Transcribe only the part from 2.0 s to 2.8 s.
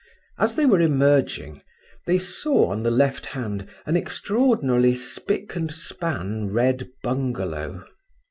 they saw